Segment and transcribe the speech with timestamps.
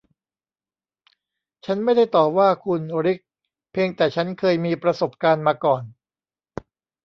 [1.65, 3.19] ฉันไม่ได้ต่อว่าคุณ ริค
[3.71, 5.83] เพียงแต่ฉันเคยมีประสบการณ์มาก่อน